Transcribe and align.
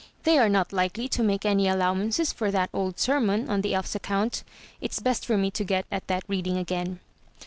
"They 0.23 0.39
are 0.39 0.49
not 0.49 0.73
likely 0.73 1.07
to 1.09 1.21
make 1.21 1.45
any 1.45 1.67
allowances 1.67 2.33
for 2.33 2.49
that 2.49 2.71
old 2.73 2.97
sermon, 2.97 3.47
on 3.51 3.61
the 3.61 3.75
elf's 3.75 3.93
account. 3.93 4.43
It's 4.81 4.99
best 4.99 5.27
for 5.27 5.37
me 5.37 5.51
to 5.51 5.63
get 5.63 5.85
at 5.91 6.07
that 6.07 6.23
reading 6.27 6.57
again." 6.57 7.01